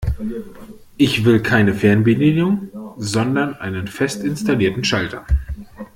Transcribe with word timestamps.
Ich 0.97 1.25
will 1.25 1.41
keine 1.43 1.75
Fernbedienung, 1.75 2.69
sondern 2.97 3.53
einen 3.57 3.85
fest 3.85 4.23
installierten 4.23 4.83
Schalter. 4.83 5.27